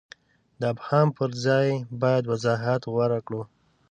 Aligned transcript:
د 0.59 0.61
ابهام 0.73 1.07
پر 1.17 1.29
ځای 1.45 1.67
باید 2.01 2.23
وضاحت 2.31 2.81
غوره 2.91 3.19
کړو. 3.25 3.41